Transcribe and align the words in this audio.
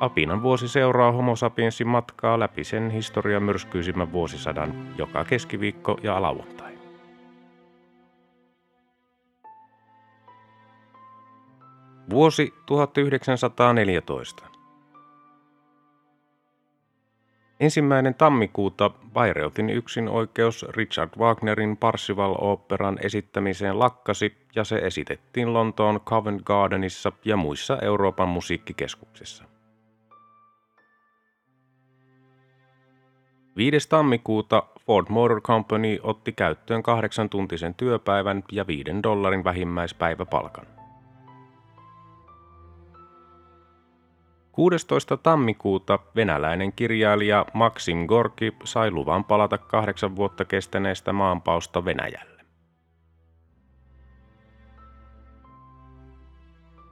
Apinan 0.00 0.42
vuosi 0.42 0.68
seuraa 0.68 1.12
homo 1.12 1.36
sapiensin 1.36 1.88
matkaa 1.88 2.38
läpi 2.38 2.64
sen 2.64 2.90
historian 2.90 3.42
myrskyisimmän 3.42 4.12
vuosisadan 4.12 4.94
joka 4.98 5.24
keskiviikko 5.24 5.98
ja 6.02 6.22
lauantai. 6.22 6.74
Vuosi 12.10 12.54
1914. 12.66 14.44
Ensimmäinen 17.60 18.14
tammikuuta 18.14 18.90
Bayreutin 19.12 19.70
yksin 19.70 20.08
oikeus 20.08 20.66
Richard 20.68 21.10
Wagnerin 21.18 21.76
Parsival-oopperan 21.76 22.98
esittämiseen 23.02 23.78
lakkasi 23.78 24.36
ja 24.54 24.64
se 24.64 24.76
esitettiin 24.76 25.52
Lontoon 25.52 26.00
Covent 26.00 26.42
Gardenissa 26.42 27.12
ja 27.24 27.36
muissa 27.36 27.78
Euroopan 27.82 28.28
musiikkikeskuksissa. 28.28 29.53
5. 33.56 33.88
tammikuuta 33.88 34.62
Ford 34.80 35.06
Motor 35.08 35.40
Company 35.40 35.98
otti 36.02 36.32
käyttöön 36.32 36.82
kahdeksan 36.82 37.30
tuntisen 37.30 37.74
työpäivän 37.74 38.44
ja 38.52 38.66
viiden 38.66 39.02
dollarin 39.02 39.44
vähimmäispäiväpalkan. 39.44 40.66
16. 44.52 45.16
tammikuuta 45.16 45.98
venäläinen 46.16 46.72
kirjailija 46.72 47.46
Maxim 47.52 48.06
Gorki 48.06 48.52
sai 48.64 48.90
luvan 48.90 49.24
palata 49.24 49.58
kahdeksan 49.58 50.16
vuotta 50.16 50.44
kestäneestä 50.44 51.12
maanpausta 51.12 51.84
Venäjälle. 51.84 52.44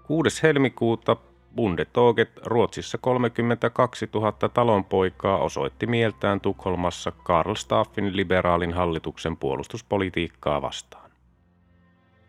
6. 0.02 0.42
helmikuuta 0.42 1.16
Bundetoget 1.56 2.30
Ruotsissa 2.44 2.98
32 2.98 4.08
000 4.14 4.32
talonpoikaa 4.32 5.38
osoitti 5.38 5.86
mieltään 5.86 6.40
Tukholmassa 6.40 7.12
Karl 7.22 7.54
Staffin 7.54 8.16
liberaalin 8.16 8.72
hallituksen 8.72 9.36
puolustuspolitiikkaa 9.36 10.62
vastaan. 10.62 11.10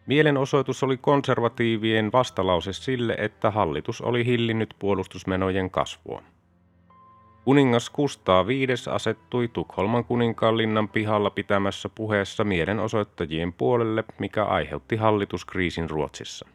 Mielenosoitus 0.05 0.83
oli 0.83 0.97
konservatiivien 0.97 2.11
vastalause 2.11 2.73
sille, 2.73 3.15
että 3.17 3.51
hallitus 3.51 4.01
oli 4.01 4.25
hillinnyt 4.25 4.75
puolustusmenojen 4.79 5.69
kasvua. 5.69 6.23
Kuningas 7.45 7.89
Kustaa 7.89 8.47
V 8.47 8.49
asettui 8.91 9.47
Tukholman 9.47 10.05
kuninkaanlinnan 10.05 10.89
pihalla 10.89 11.29
pitämässä 11.29 11.89
puheessa 11.89 12.43
mielenosoittajien 12.43 13.53
puolelle, 13.53 14.03
mikä 14.19 14.45
aiheutti 14.45 14.95
hallituskriisin 14.95 15.89
Ruotsissa. 15.89 16.47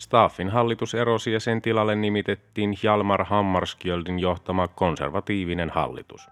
Staffin 0.00 0.48
hallitus 0.48 0.94
erosi 0.94 1.32
ja 1.32 1.40
sen 1.40 1.62
tilalle 1.62 1.96
nimitettiin 1.96 2.74
Hjalmar 2.82 3.24
Hammarskjöldin 3.24 4.18
johtama 4.18 4.68
konservatiivinen 4.68 5.70
hallitus. 5.70 6.28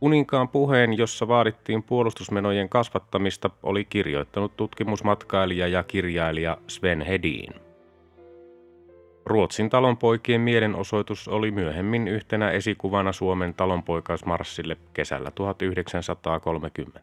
Kuninkaan 0.00 0.48
puheen, 0.48 0.98
jossa 0.98 1.28
vaadittiin 1.28 1.82
puolustusmenojen 1.82 2.68
kasvattamista, 2.68 3.50
oli 3.62 3.84
kirjoittanut 3.84 4.56
tutkimusmatkailija 4.56 5.68
ja 5.68 5.82
kirjailija 5.82 6.58
Sven 6.66 7.00
Hedin. 7.00 7.54
Ruotsin 9.26 9.70
talonpoikien 9.70 10.40
mielenosoitus 10.40 11.28
oli 11.28 11.50
myöhemmin 11.50 12.08
yhtenä 12.08 12.50
esikuvana 12.50 13.12
Suomen 13.12 13.54
talonpoikaismarssille 13.54 14.76
kesällä 14.94 15.30
1930. 15.30 17.00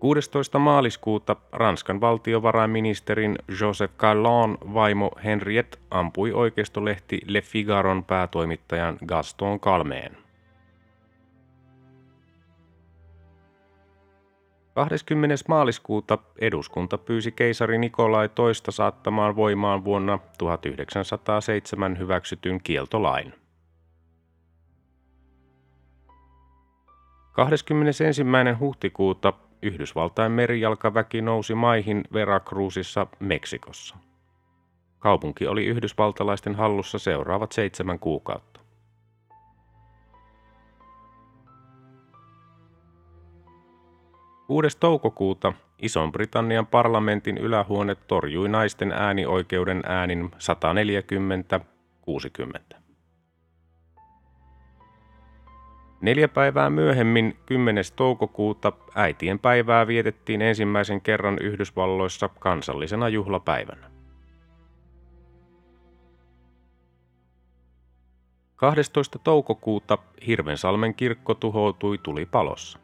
16. 0.00 0.58
maaliskuuta 0.58 1.36
Ranskan 1.52 2.00
valtiovarainministerin 2.00 3.38
Joseph 3.60 3.94
Callon 3.96 4.58
vaimo 4.74 5.10
Henriette 5.24 5.78
ampui 5.90 6.32
oikeistolehti 6.32 7.20
Le 7.26 7.40
Figaron 7.40 8.04
päätoimittajan 8.04 8.98
Gaston 9.06 9.60
Calmeen. 9.60 10.16
20. 14.74 15.34
maaliskuuta 15.48 16.18
eduskunta 16.38 16.98
pyysi 16.98 17.32
keisari 17.32 17.78
Nikolai 17.78 18.28
toista 18.28 18.70
saattamaan 18.70 19.36
voimaan 19.36 19.84
vuonna 19.84 20.18
1907 20.38 21.98
hyväksytyn 21.98 22.60
kieltolain. 22.62 23.34
21. 27.32 28.24
huhtikuuta 28.60 29.32
Yhdysvaltain 29.62 30.32
merijalkaväki 30.32 31.22
nousi 31.22 31.54
maihin 31.54 32.04
Veracruzissa 32.12 33.06
Meksikossa. 33.20 33.96
Kaupunki 34.98 35.46
oli 35.46 35.66
yhdysvaltalaisten 35.66 36.54
hallussa 36.54 36.98
seuraavat 36.98 37.52
seitsemän 37.52 37.98
kuukautta. 37.98 38.60
Kuudes 44.46 44.76
toukokuuta 44.76 45.52
Ison-Britannian 45.82 46.66
parlamentin 46.66 47.38
ylähuone 47.38 47.94
torjui 47.94 48.48
naisten 48.48 48.92
äänioikeuden 48.92 49.82
äänin 49.86 50.30
140-60. 52.74 52.79
Neljä 56.00 56.28
päivää 56.28 56.70
myöhemmin, 56.70 57.36
10. 57.46 57.84
toukokuuta, 57.96 58.72
äitien 58.94 59.38
päivää 59.38 59.86
vietettiin 59.86 60.42
ensimmäisen 60.42 61.00
kerran 61.00 61.38
Yhdysvalloissa 61.40 62.28
kansallisena 62.28 63.08
juhlapäivänä. 63.08 63.90
12. 68.56 69.18
toukokuuta 69.18 69.98
Hirvensalmen 70.26 70.94
kirkko 70.94 71.34
tuhoutui 71.34 71.98
tulipalossa. 71.98 72.78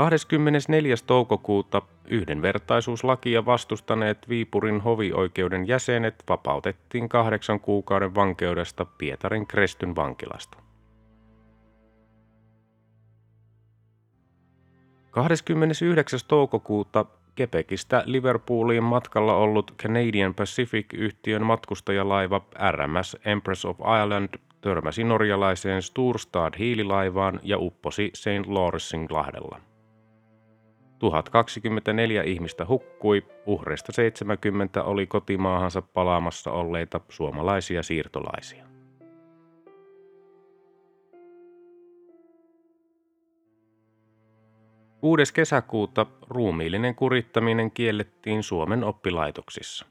24. 0.00 0.94
toukokuuta 1.06 1.82
yhdenvertaisuuslakia 2.08 3.46
vastustaneet 3.46 4.28
Viipurin 4.28 4.80
hovioikeuden 4.80 5.68
jäsenet 5.68 6.24
vapautettiin 6.28 7.08
kahdeksan 7.08 7.60
kuukauden 7.60 8.14
vankeudesta 8.14 8.84
Pietarin 8.84 9.46
Krestyn 9.46 9.96
vankilasta. 9.96 10.58
29. 15.10 16.20
toukokuuta 16.28 17.04
Kepekistä 17.34 18.02
Liverpooliin 18.06 18.84
matkalla 18.84 19.34
ollut 19.34 19.74
Canadian 19.82 20.34
Pacific-yhtiön 20.34 21.46
matkustajalaiva 21.46 22.40
RMS 22.70 23.16
Empress 23.24 23.64
of 23.64 23.78
Ireland 23.80 24.28
törmäsi 24.60 25.04
norjalaiseen 25.04 25.82
Sturstad 25.82 26.58
hiililaivaan 26.58 27.40
ja 27.42 27.58
upposi 27.58 28.10
St. 28.14 28.46
Lawrencin 28.46 29.06
lahdella. 29.10 29.69
1024 31.00 32.22
ihmistä 32.22 32.66
hukkui, 32.68 33.26
uhreista 33.46 33.92
70 33.92 34.82
oli 34.82 35.06
kotimaahansa 35.06 35.82
palaamassa 35.82 36.52
olleita 36.52 37.00
suomalaisia 37.08 37.82
siirtolaisia. 37.82 38.64
Kuudes 45.00 45.32
kesäkuuta 45.32 46.06
ruumiillinen 46.28 46.94
kurittaminen 46.94 47.70
kiellettiin 47.70 48.42
Suomen 48.42 48.84
oppilaitoksissa. 48.84 49.86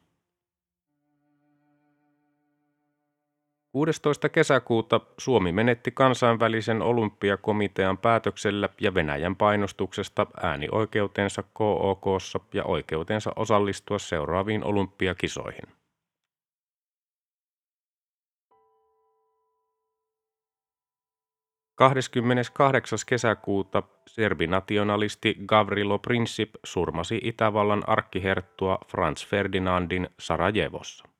16. 3.71 4.29
kesäkuuta 4.29 5.01
Suomi 5.17 5.51
menetti 5.51 5.91
kansainvälisen 5.91 6.81
olympiakomitean 6.81 7.97
päätöksellä 7.97 8.69
ja 8.81 8.93
Venäjän 8.93 9.35
painostuksesta 9.35 10.27
äänioikeutensa 10.43 11.43
KOKssa 11.53 12.39
ja 12.53 12.63
oikeutensa 12.63 13.31
osallistua 13.35 13.99
seuraaviin 13.99 14.63
olympiakisoihin. 14.63 15.79
28. 21.75 22.99
kesäkuuta 23.07 23.83
serbinationalisti 24.07 25.35
Gavrilo 25.45 25.99
Princip 25.99 26.49
surmasi 26.63 27.19
Itävallan 27.23 27.89
arkkiherttua 27.89 28.77
Franz 28.87 29.27
Ferdinandin 29.27 30.09
Sarajevossa. 30.19 31.18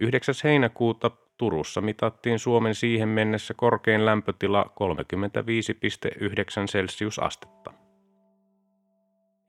9. 0.00 0.34
heinäkuuta 0.44 1.10
Turussa 1.38 1.80
mitattiin 1.80 2.38
Suomen 2.38 2.74
siihen 2.74 3.08
mennessä 3.08 3.54
korkein 3.54 4.06
lämpötila 4.06 4.66
35,9 4.68 6.66
celsiusastetta. 6.70 7.72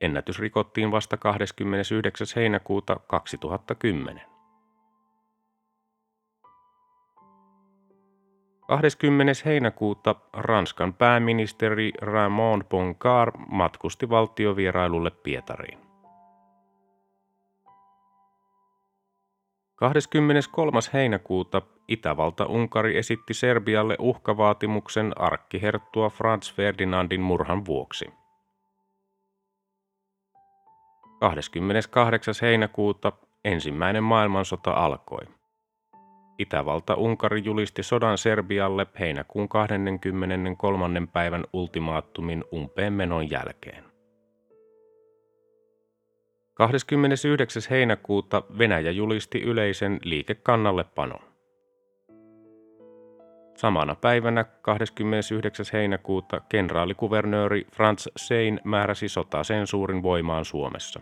Ennätys 0.00 0.38
rikottiin 0.38 0.90
vasta 0.90 1.16
29. 1.16 2.26
heinäkuuta 2.36 2.96
2010. 2.96 4.22
20. 8.68 9.32
heinäkuuta 9.44 10.14
Ranskan 10.32 10.94
pääministeri 10.94 11.92
Ramon 12.00 12.64
Poncard 12.68 13.32
matkusti 13.48 14.10
valtiovierailulle 14.10 15.10
Pietariin. 15.10 15.81
23. 19.82 20.80
heinäkuuta 20.92 21.62
Itävalta-Unkari 21.88 22.98
esitti 22.98 23.34
Serbialle 23.34 23.96
uhkavaatimuksen 23.98 25.12
arkkiherttua 25.20 26.10
Franz 26.10 26.54
Ferdinandin 26.54 27.20
murhan 27.20 27.66
vuoksi. 27.66 28.10
28. 31.20 32.34
heinäkuuta 32.42 33.12
ensimmäinen 33.44 34.02
maailmansota 34.02 34.70
alkoi. 34.70 35.24
Itävalta-Unkari 36.38 37.44
julisti 37.44 37.82
sodan 37.82 38.18
Serbialle 38.18 38.86
heinäkuun 39.00 39.48
23. 39.48 41.06
päivän 41.12 41.44
ultimaattumin 41.52 42.44
umpeen 42.54 42.92
menon 42.92 43.30
jälkeen. 43.30 43.91
29. 46.54 47.62
heinäkuuta 47.70 48.42
Venäjä 48.58 48.90
julisti 48.90 49.42
yleisen 49.42 49.98
liikekannallepanon. 50.02 51.20
Samana 53.56 53.94
päivänä 53.94 54.44
29. 54.44 55.66
heinäkuuta 55.72 56.40
kenraalikuvernööri 56.48 57.66
Franz 57.72 58.06
Sein 58.16 58.60
määräsi 58.64 59.08
sotasensuurin 59.08 60.02
voimaan 60.02 60.44
Suomessa. 60.44 61.00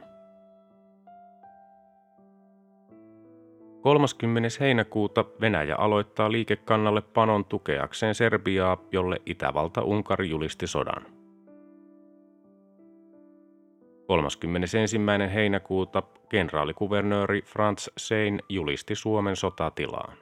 30. 3.81 4.49
heinäkuuta 4.61 5.25
Venäjä 5.41 5.77
aloittaa 5.77 6.33
liikekannalle 6.33 7.01
panon 7.01 7.45
tukeakseen 7.45 8.15
Serbiaa, 8.15 8.77
jolle 8.93 9.17
Itävalta-Unkari 9.27 10.31
julisti 10.31 10.67
sodan. 10.67 11.20
31. 14.11 14.79
heinäkuuta 15.35 16.03
kenraalikuvernööri 16.29 17.43
Franz 17.43 17.89
Sein 17.97 18.43
julisti 18.49 18.95
Suomen 18.95 19.37
sotatilaan. 19.37 20.17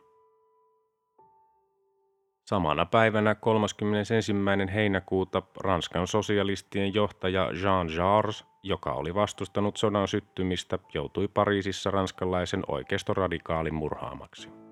Samana 2.44 2.86
päivänä 2.86 3.34
31. 3.34 4.32
heinäkuuta 4.74 5.42
Ranskan 5.60 6.06
sosialistien 6.06 6.94
johtaja 6.94 7.50
Jean 7.62 7.88
Jars, 7.96 8.46
joka 8.62 8.92
oli 8.92 9.14
vastustanut 9.14 9.76
sodan 9.76 10.08
syttymistä, 10.08 10.78
joutui 10.94 11.28
Pariisissa 11.28 11.90
ranskalaisen 11.90 12.62
oikeistoradikaalin 12.68 13.74
murhaamaksi. 13.74 14.67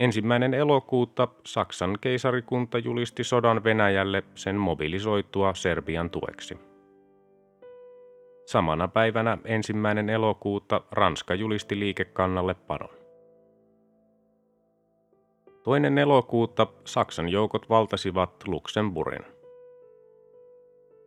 Ensimmäinen 0.00 0.54
elokuuta 0.54 1.28
Saksan 1.46 1.98
keisarikunta 2.00 2.78
julisti 2.78 3.24
sodan 3.24 3.64
Venäjälle 3.64 4.22
sen 4.34 4.56
mobilisoitua 4.56 5.54
Serbian 5.54 6.10
tueksi. 6.10 6.58
Samana 8.46 8.88
päivänä 8.88 9.38
ensimmäinen 9.44 10.10
elokuuta 10.10 10.80
Ranska 10.90 11.34
julisti 11.34 11.78
liikekannalle 11.78 12.54
panon. 12.54 12.90
Toinen 15.62 15.98
elokuuta 15.98 16.66
Saksan 16.84 17.28
joukot 17.28 17.68
valtasivat 17.68 18.30
Luxemburgin. 18.46 19.24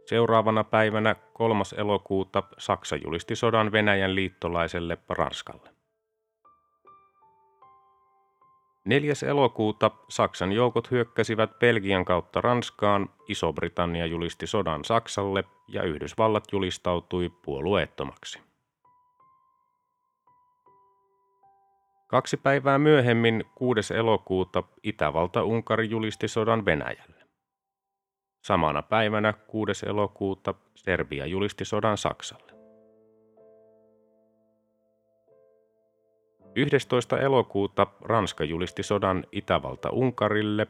Seuraavana 0.06 0.64
päivänä 0.64 1.16
3. 1.34 1.64
elokuuta 1.78 2.44
Saksa 2.58 2.96
julisti 2.96 3.36
sodan 3.36 3.72
Venäjän 3.72 4.16
liittolaiselle 4.16 4.98
Ranskalle. 5.10 5.73
4. 8.86 9.14
elokuuta 9.28 9.92
Saksan 10.10 10.52
joukot 10.52 10.92
hyökkäsivät 10.92 11.60
Belgian 11.60 12.06
kautta 12.06 12.42
Ranskaan, 12.42 13.10
Iso-Britannia 13.28 14.06
julisti 14.06 14.48
sodan 14.48 14.86
Saksalle 14.86 15.44
ja 15.68 15.84
Yhdysvallat 15.84 16.44
julistautui 16.52 17.30
puolueettomaksi. 17.46 18.40
Kaksi 22.08 22.38
päivää 22.38 22.80
myöhemmin, 22.80 23.44
6. 23.56 23.94
elokuuta, 23.94 24.64
Itävalta-Unkari 24.84 25.90
julisti 25.90 26.28
sodan 26.28 26.66
Venäjälle. 26.66 27.24
Samana 28.42 28.82
päivänä, 28.82 29.34
6. 29.34 29.86
elokuuta, 29.86 30.54
Serbia 30.76 31.26
julisti 31.26 31.66
sodan 31.66 31.98
Saksalle. 31.98 32.53
11. 36.56 37.20
elokuuta 37.20 37.88
Ranska 38.02 38.44
julisti 38.44 38.84
sodan 38.84 39.24
Itävalta-Unkarille 39.32 40.68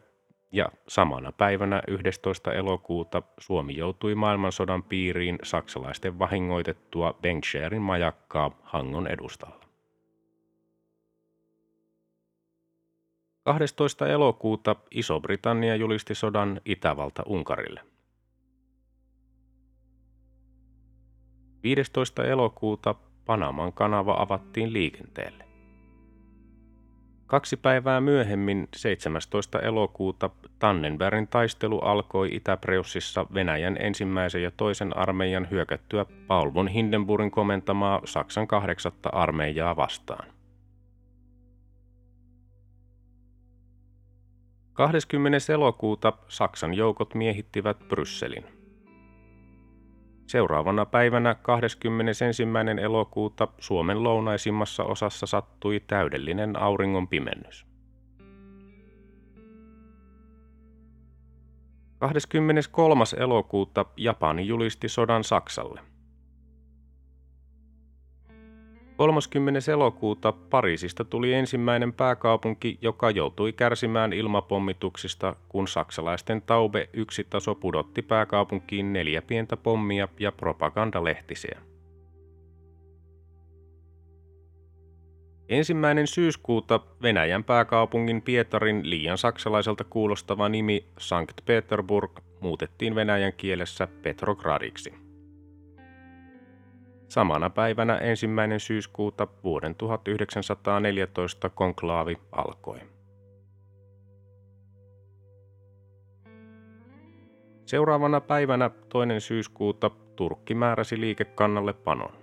ja 0.51 0.69
samana 0.87 1.31
päivänä 1.31 1.81
11. 1.87 2.53
elokuuta 2.53 3.21
Suomi 3.39 3.77
joutui 3.77 4.15
maailmansodan 4.15 4.83
piiriin 4.83 5.39
saksalaisten 5.43 6.19
vahingoitettua 6.19 7.13
Bengtsjärin 7.21 7.81
majakkaa 7.81 8.51
Hangon 8.63 9.07
edustalla. 9.07 9.63
12. 13.43 14.07
elokuuta 14.07 14.75
Iso-Britannia 14.91 15.75
julisti 15.75 16.15
sodan 16.15 16.61
Itävalta-Unkarille. 16.65 17.81
15. 21.63 22.25
elokuuta 22.25 22.95
Panaman 23.25 23.73
kanava 23.73 24.21
avattiin 24.21 24.73
liikenteelle. 24.73 25.52
Kaksi 27.33 27.57
päivää 27.57 28.01
myöhemmin, 28.01 28.67
17. 28.75 29.59
elokuuta, 29.59 30.29
Tannenbergin 30.59 31.27
taistelu 31.27 31.79
alkoi 31.79 32.35
Itä-Preussissa 32.35 33.25
Venäjän 33.33 33.77
ensimmäisen 33.79 34.43
ja 34.43 34.51
toisen 34.51 34.97
armeijan 34.97 35.47
hyökättyä 35.51 36.05
Paul 36.27 36.53
von 36.53 36.67
Hindenburgin 36.67 37.31
komentamaa 37.31 38.01
Saksan 38.05 38.47
kahdeksatta 38.47 39.09
armeijaa 39.09 39.75
vastaan. 39.75 40.27
20. 44.73 45.53
elokuuta 45.53 46.13
Saksan 46.27 46.73
joukot 46.73 47.15
miehittivät 47.15 47.79
Brysselin. 47.87 48.62
Seuraavana 50.27 50.85
päivänä 50.85 51.35
21. 51.35 52.25
elokuuta 52.81 53.47
Suomen 53.59 54.03
lounaisimmassa 54.03 54.83
osassa 54.83 55.25
sattui 55.25 55.79
täydellinen 55.87 56.59
auringon 56.59 57.07
pimennys. 57.07 57.65
23. 61.99 63.03
elokuuta 63.17 63.85
Japani 63.97 64.47
julisti 64.47 64.89
sodan 64.89 65.23
Saksalle. 65.23 65.92
30. 68.97 69.71
elokuuta 69.71 70.31
Pariisista 70.31 71.05
tuli 71.05 71.33
ensimmäinen 71.33 71.93
pääkaupunki, 71.93 72.77
joka 72.81 73.11
joutui 73.11 73.53
kärsimään 73.53 74.13
ilmapommituksista, 74.13 75.35
kun 75.49 75.67
saksalaisten 75.67 76.41
Taube 76.41 76.89
yksi 76.93 77.27
taso 77.29 77.55
pudotti 77.55 78.01
pääkaupunkiin 78.01 78.93
neljä 78.93 79.21
pientä 79.21 79.57
pommia 79.57 80.07
ja 80.19 80.31
propagandalehtisiä. 80.31 81.59
Ensimmäinen 85.49 86.07
syyskuuta 86.07 86.79
Venäjän 87.01 87.43
pääkaupungin 87.43 88.21
Pietarin 88.21 88.89
liian 88.89 89.17
saksalaiselta 89.17 89.83
kuulostava 89.83 90.49
nimi 90.49 90.85
Sankt 90.99 91.45
Peterburg 91.45 92.11
muutettiin 92.39 92.95
venäjän 92.95 93.33
kielessä 93.33 93.87
Petrogradiksi. 94.01 95.02
Samana 97.13 97.49
päivänä 97.49 97.97
ensimmäinen 97.97 98.59
syyskuuta 98.59 99.27
vuoden 99.43 99.75
1914 99.75 101.49
konklaavi 101.49 102.17
alkoi. 102.31 102.79
Seuraavana 107.65 108.21
päivänä 108.21 108.69
toinen 108.89 109.21
syyskuuta 109.21 109.91
Turkki 110.15 110.55
määräsi 110.55 111.01
liikekannalle 111.01 111.73
panon. 111.73 112.13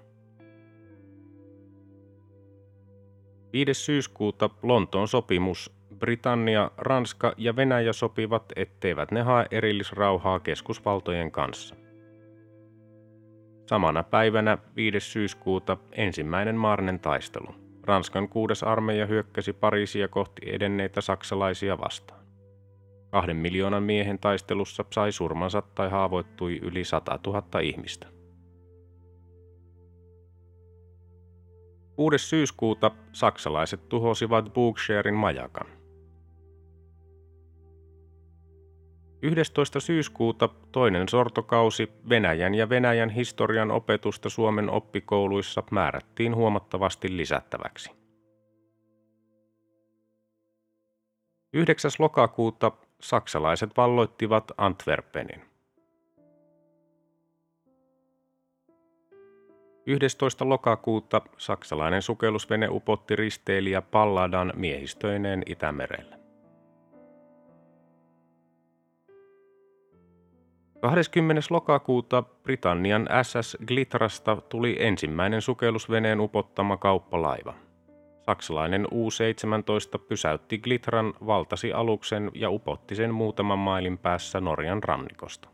5. 3.52 3.74
syyskuuta 3.74 4.50
Lontoon 4.62 5.08
sopimus. 5.08 5.72
Britannia, 5.98 6.70
Ranska 6.76 7.32
ja 7.36 7.56
Venäjä 7.56 7.92
sopivat, 7.92 8.52
etteivät 8.56 9.10
ne 9.10 9.22
hae 9.22 9.46
erillisrauhaa 9.50 10.40
keskusvaltojen 10.40 11.30
kanssa. 11.30 11.89
Samana 13.70 14.02
päivänä 14.02 14.58
5. 14.76 15.00
syyskuuta 15.00 15.76
ensimmäinen 15.92 16.56
Maarnen 16.56 17.00
taistelu. 17.00 17.54
Ranskan 17.84 18.28
kuudes 18.28 18.62
armeija 18.62 19.06
hyökkäsi 19.06 19.52
Pariisia 19.52 20.08
kohti 20.08 20.42
edenneitä 20.46 21.00
saksalaisia 21.00 21.78
vastaan. 21.78 22.20
Kahden 23.10 23.36
miljoonan 23.36 23.82
miehen 23.82 24.18
taistelussa 24.18 24.84
sai 24.92 25.12
surmansa 25.12 25.62
tai 25.62 25.90
haavoittui 25.90 26.58
yli 26.62 26.84
100 26.84 27.18
000 27.26 27.60
ihmistä. 27.62 28.06
6. 31.96 32.18
syyskuuta 32.18 32.90
saksalaiset 33.12 33.88
tuhosivat 33.88 34.52
Booksharein 34.52 35.14
majakan. 35.14 35.66
11. 39.22 39.80
syyskuuta 39.80 40.48
toinen 40.72 41.08
sortokausi 41.08 41.92
Venäjän 42.08 42.54
ja 42.54 42.68
Venäjän 42.68 43.10
historian 43.10 43.70
opetusta 43.70 44.28
Suomen 44.28 44.70
oppikouluissa 44.70 45.62
määrättiin 45.70 46.34
huomattavasti 46.34 47.16
lisättäväksi. 47.16 47.90
9. 51.52 51.90
lokakuuta 51.98 52.72
saksalaiset 53.00 53.70
valloittivat 53.76 54.52
Antwerpenin. 54.56 55.42
11. 59.86 60.48
lokakuuta 60.48 61.22
saksalainen 61.38 62.02
sukellusvene 62.02 62.68
upotti 62.70 63.16
risteilijä 63.16 63.82
Palladan 63.82 64.52
miehistöineen 64.56 65.42
Itämerellä. 65.46 66.19
20. 70.80 71.42
lokakuuta 71.50 72.22
Britannian 72.22 73.08
SS 73.22 73.56
Glitterasta 73.66 74.36
tuli 74.36 74.76
ensimmäinen 74.80 75.42
sukellusveneen 75.42 76.20
upottama 76.20 76.76
kauppalaiva. 76.76 77.54
Saksalainen 78.26 78.86
U-17 78.92 79.98
pysäytti 80.08 80.58
Glitteran, 80.58 81.14
valtasi 81.26 81.72
aluksen 81.72 82.30
ja 82.34 82.50
upotti 82.50 82.94
sen 82.94 83.14
muutaman 83.14 83.58
mailin 83.58 83.98
päässä 83.98 84.40
Norjan 84.40 84.82
rannikosta. 84.82 85.48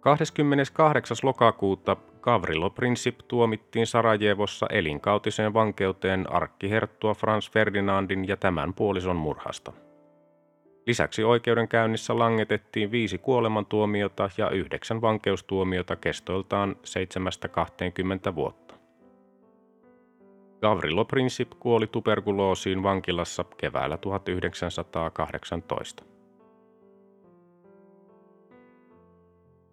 28. 0.00 1.16
lokakuuta 1.22 1.96
Gavrilo 2.20 2.70
Princip 2.70 3.18
tuomittiin 3.28 3.86
Sarajevossa 3.86 4.66
elinkautiseen 4.70 5.54
vankeuteen 5.54 6.32
arkkiherttua 6.32 7.14
Frans 7.14 7.50
Ferdinandin 7.50 8.28
ja 8.28 8.36
tämän 8.36 8.74
puolison 8.74 9.16
murhasta. 9.16 9.72
Lisäksi 10.86 11.24
oikeudenkäynnissä 11.24 12.18
langetettiin 12.18 12.90
viisi 12.90 13.18
kuolemantuomiota 13.18 14.30
ja 14.38 14.50
yhdeksän 14.50 15.00
vankeustuomiota 15.00 15.96
kestoiltaan 15.96 16.76
7-20 18.30 18.34
vuotta. 18.34 18.74
Gavrilo 20.60 21.04
Princip 21.04 21.50
kuoli 21.58 21.86
tuberkuloosiin 21.86 22.82
vankilassa 22.82 23.44
keväällä 23.56 23.96
1918. 23.96 26.04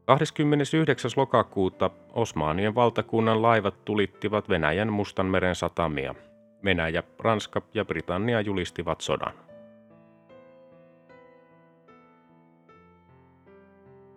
29. 0.08 1.12
lokakuuta 1.16 1.90
Osmaanien 2.14 2.76
valtakunnan 2.76 3.42
laivat 3.42 3.86
tulittivat 3.86 4.50
Venäjän 4.50 4.94
Mustanmeren 4.94 5.56
satamia. 5.56 6.16
Venäjä, 6.64 7.04
Ranska 7.20 7.62
ja 7.74 7.86
Britannia 7.86 8.42
julistivat 8.42 9.02
sodan. 9.02 9.34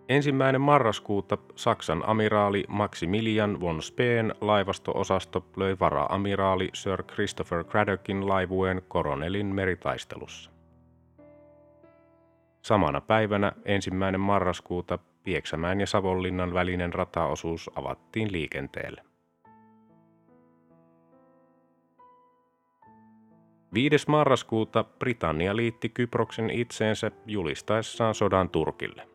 Ensimmäinen 0.09 0.61
marraskuuta 0.61 1.37
Saksan 1.55 2.03
amiraali 2.05 2.63
Maximilian 2.67 3.61
von 3.61 3.81
Speen 3.81 4.33
laivastoosasto 4.41 5.45
löi 5.57 5.77
vara-amiraali 5.79 6.69
Sir 6.73 7.03
Christopher 7.03 7.63
Craddockin 7.63 8.27
laivueen 8.27 8.81
koronelin 8.87 9.45
meritaistelussa. 9.45 10.51
Samana 12.61 13.01
päivänä 13.01 13.51
ensimmäinen 13.65 14.21
marraskuuta 14.21 14.99
Pieksämään 15.23 15.79
ja 15.79 15.87
Savonlinnan 15.87 16.53
välinen 16.53 16.93
rataosuus 16.93 17.69
avattiin 17.75 18.31
liikenteelle. 18.31 19.01
5. 23.73 24.09
marraskuuta 24.09 24.83
Britannia 24.83 25.55
liitti 25.55 25.89
Kyproksen 25.89 26.49
itseensä 26.49 27.11
julistaessaan 27.25 28.15
sodan 28.15 28.49
Turkille. 28.49 29.07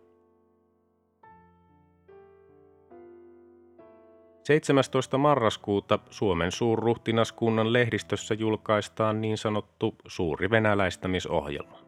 17. 4.45 5.19
marraskuuta 5.19 5.99
Suomen 6.11 6.53
suurruhtinaskunnan 6.53 7.73
lehdistössä 7.73 8.35
julkaistaan 8.35 9.21
niin 9.21 9.39
sanottu 9.39 9.95
suuri 10.07 10.51
venäläistämisohjelma. 10.51 11.86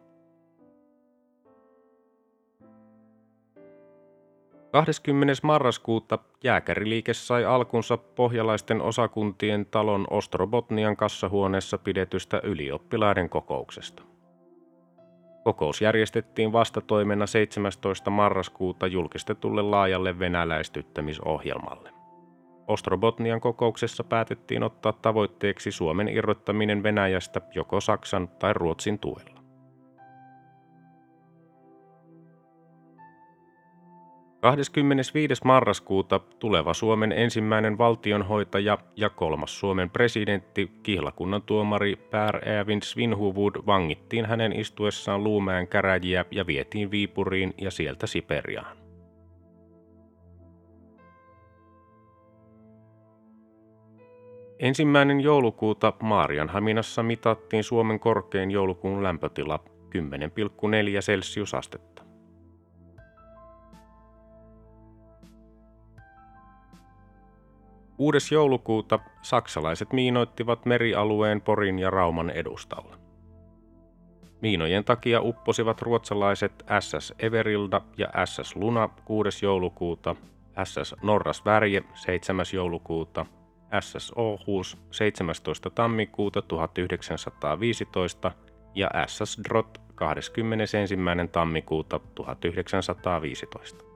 20. 4.71 5.33
marraskuuta 5.43 6.19
jääkäriliike 6.43 7.13
sai 7.13 7.45
alkunsa 7.45 7.97
pohjalaisten 7.97 8.81
osakuntien 8.81 9.65
talon 9.65 10.07
Ostrobotnian 10.09 10.97
kassahuoneessa 10.97 11.77
pidetystä 11.77 12.41
ylioppilaiden 12.43 13.29
kokouksesta. 13.29 14.03
Kokous 15.43 15.81
järjestettiin 15.81 16.51
vastatoimena 16.51 17.27
17. 17.27 18.09
marraskuuta 18.09 18.87
julkistetulle 18.87 19.61
laajalle 19.61 20.19
venäläistyttämisohjelmalle. 20.19 21.89
Ostrobotnian 22.67 23.41
kokouksessa 23.41 24.03
päätettiin 24.03 24.63
ottaa 24.63 24.93
tavoitteeksi 24.93 25.71
Suomen 25.71 26.07
irrottaminen 26.07 26.83
Venäjästä 26.83 27.41
joko 27.55 27.81
Saksan 27.81 28.27
tai 28.27 28.53
Ruotsin 28.53 28.99
tuella. 28.99 29.38
25. 34.41 35.41
marraskuuta 35.43 36.19
tuleva 36.39 36.73
Suomen 36.73 37.11
ensimmäinen 37.11 37.77
valtionhoitaja 37.77 38.77
ja 38.95 39.09
kolmas 39.09 39.59
Suomen 39.59 39.89
presidentti, 39.89 40.71
kihlakunnan 40.83 41.41
tuomari 41.41 41.95
Per 41.95 42.49
Evin 42.49 42.81
Svinhuvud 42.81 43.55
vangittiin 43.65 44.25
hänen 44.25 44.59
istuessaan 44.59 45.23
Luumäen 45.23 45.67
käräjiä 45.67 46.25
ja 46.31 46.47
vietiin 46.47 46.91
Viipuriin 46.91 47.53
ja 47.57 47.71
sieltä 47.71 48.07
Siperiaan. 48.07 48.77
Ensimmäinen 54.59 55.21
joulukuuta 55.21 55.93
Maarianhaminassa 56.03 57.03
mitattiin 57.03 57.63
Suomen 57.63 57.99
korkein 57.99 58.51
joulukuun 58.51 59.03
lämpötila 59.03 59.59
10,4 59.65 61.01
celsiusastetta. 61.01 61.88
6. 67.99 68.33
joulukuuta 68.33 68.99
saksalaiset 69.21 69.93
miinoittivat 69.93 70.65
merialueen 70.65 71.41
Porin 71.41 71.79
ja 71.79 71.89
Rauman 71.89 72.29
edustalla. 72.29 72.95
Miinojen 74.41 74.83
takia 74.83 75.21
upposivat 75.21 75.81
ruotsalaiset 75.81 76.65
SS 76.79 77.13
Everilda 77.19 77.81
ja 77.97 78.25
SS 78.25 78.55
Luna 78.55 78.89
6. 79.23 79.45
joulukuuta, 79.45 80.15
SS 80.63 80.95
Norras 81.01 81.45
Värje 81.45 81.83
7. 81.93 82.45
joulukuuta, 82.53 83.25
SS 83.81 84.13
Åhus 84.15 84.77
17. 84.91 85.69
tammikuuta 85.69 86.41
1915 86.41 88.31
ja 88.75 88.91
SS 89.07 89.41
Drott 89.43 89.77
21. 89.95 90.77
tammikuuta 91.31 91.99
1915. 92.15 93.88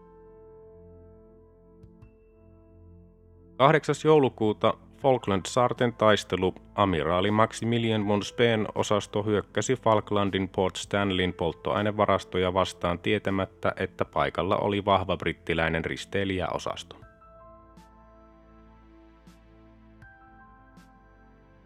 8. 3.64 3.96
joulukuuta 4.06 4.74
Falkland-saarten 4.98 5.94
taistelu 5.94 6.56
amiraali 6.76 7.32
Maximilian 7.32 8.08
von 8.08 8.24
Speen 8.24 8.68
osasto 8.76 9.24
hyökkäsi 9.24 9.76
Falklandin 9.76 10.50
Port 10.50 10.76
Stanleyn 10.76 11.34
polttoainevarastoja 11.34 12.54
vastaan 12.54 13.00
tietämättä, 13.00 13.74
että 13.78 14.06
paikalla 14.06 14.58
oli 14.58 14.86
vahva 14.86 15.18
brittiläinen 15.18 15.86
risteilijäosasto. 15.86 16.96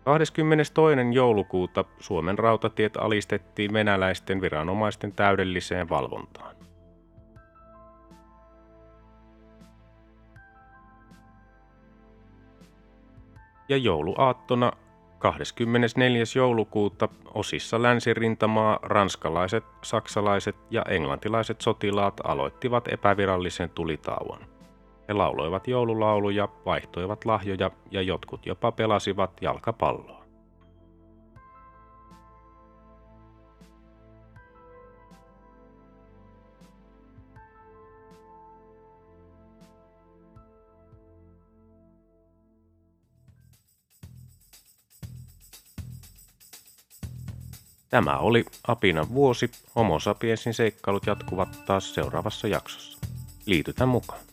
22. 0.04 1.14
joulukuuta 1.14 1.86
Suomen 2.00 2.40
rautatiet 2.40 2.98
alistettiin 2.98 3.74
venäläisten 3.74 4.42
viranomaisten 4.42 5.12
täydelliseen 5.12 5.90
valvontaan. 5.90 6.57
Ja 13.70 13.78
jouluaattona 13.78 14.72
24. 15.20 16.24
joulukuuta 16.36 17.10
osissa 17.34 17.82
länsirintamaa 17.82 18.80
ranskalaiset, 18.84 19.64
saksalaiset 19.82 20.56
ja 20.70 20.84
englantilaiset 20.90 21.62
sotilaat 21.62 22.22
aloittivat 22.24 22.88
epävirallisen 22.88 23.70
tulitauon. 23.70 24.40
He 25.08 25.14
lauloivat 25.14 25.68
joululauluja, 25.68 26.48
vaihtoivat 26.66 27.26
lahjoja 27.26 27.72
ja 27.92 28.02
jotkut 28.02 28.46
jopa 28.46 28.72
pelasivat 28.72 29.32
jalkapalloa. 29.42 30.17
Tämä 47.90 48.18
oli 48.18 48.46
Apinan 48.68 49.10
vuosi. 49.14 49.52
Homo 49.76 50.00
sapiensin 50.00 50.54
seikkailut 50.54 51.06
jatkuvat 51.06 51.66
taas 51.66 51.94
seuraavassa 51.94 52.48
jaksossa. 52.48 52.98
Liitytä 53.46 53.86
mukaan. 53.86 54.27